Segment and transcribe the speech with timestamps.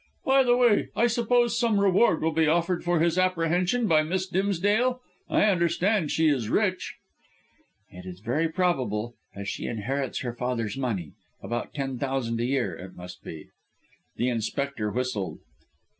[0.25, 4.25] "By the way, I suppose some reward will be offered for his apprehension by Miss
[4.25, 4.99] Dimsdale?
[5.29, 6.95] I understand she is rich."
[7.91, 12.95] "It's very probable, as she inherits her father's money about ten thousand a year, it
[12.95, 13.49] must be."
[14.17, 15.37] The Inspector whistled.